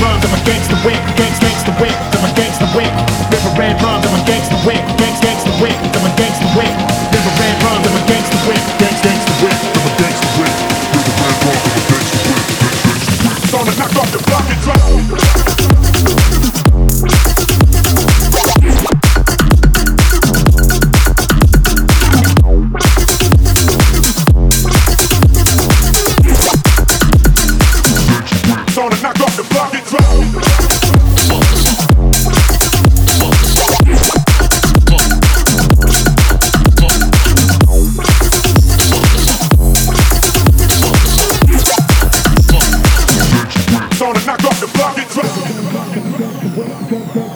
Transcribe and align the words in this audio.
rhymes, 0.00 0.24
I'm 0.24 0.34
a 0.34 0.42
gangster 0.44 0.78
wick, 0.84 1.00
gangsta, 1.16 1.46
gangsta 1.46 1.72
wick, 1.80 1.96
I'm 2.14 2.24
a 2.24 2.32
gangster 2.34 2.68
wick. 2.76 2.92
River 3.30 3.52
ran 3.58 3.74
rhymes, 3.82 4.06
I'm 4.06 4.14
a 4.14 4.24
gangster 4.24 4.58
wick, 4.66 4.82
gangsta, 4.98 5.26
gangsta 5.26 5.52
wick, 5.62 5.76
I'm 5.76 6.06
a 6.06 6.12
gangster 6.16 6.27
Drop 44.48 44.60
the 44.60 44.66
bucket, 44.78 45.08
drop 45.10 45.26
it. 47.16 47.27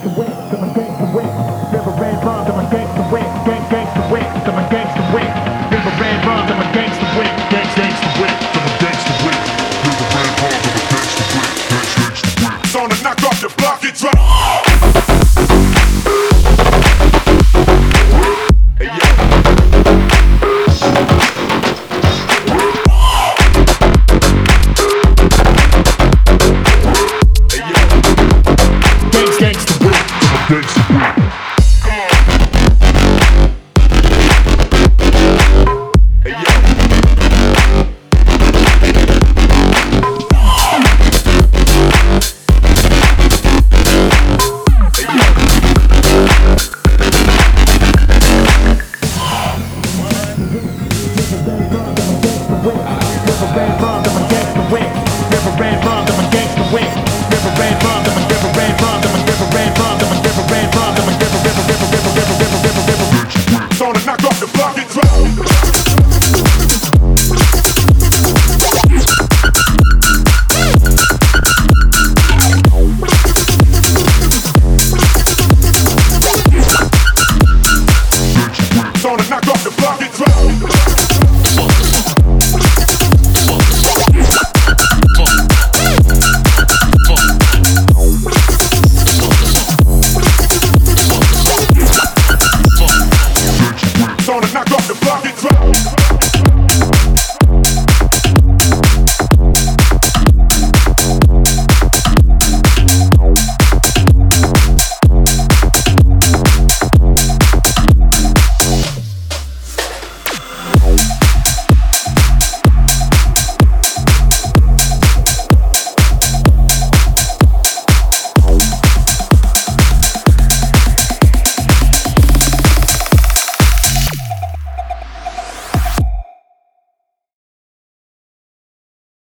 drop 94.73 94.87
the 94.89 94.95
body 95.05 95.33
drop. 95.37 96.02